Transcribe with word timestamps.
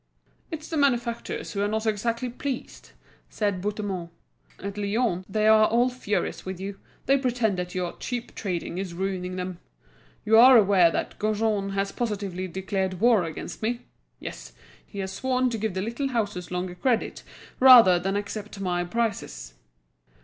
"It's 0.49 0.67
the 0.67 0.77
manufacturers 0.77 1.51
who 1.53 1.61
are 1.61 1.67
not 1.67 1.85
exactly 1.85 2.27
pleased," 2.27 2.93
said 3.29 3.61
Bouthemont. 3.61 4.09
"At 4.57 4.75
Lyons 4.75 5.23
they 5.29 5.45
are 5.45 5.67
all 5.67 5.91
furious 5.91 6.43
with 6.43 6.59
you, 6.59 6.79
they 7.05 7.19
pretend 7.19 7.59
that 7.59 7.75
your 7.75 7.95
cheap 7.99 8.33
trading 8.33 8.79
is 8.79 8.95
ruining 8.95 9.35
them. 9.35 9.59
You 10.25 10.39
are 10.39 10.57
aware 10.57 10.89
that 10.89 11.19
Gaujean 11.19 11.73
has 11.73 11.91
positively 11.91 12.47
declared 12.47 12.95
war 12.99 13.23
against 13.25 13.61
me. 13.61 13.81
Yes, 14.19 14.53
he 14.83 14.97
has 14.97 15.11
sworn 15.13 15.51
to 15.51 15.59
give 15.59 15.75
the 15.75 15.83
little 15.83 16.07
houses 16.07 16.49
longer 16.49 16.73
credit, 16.73 17.21
rather 17.59 17.99
than 17.99 18.15
accept 18.15 18.59
my 18.59 18.83
prices." 18.83 19.53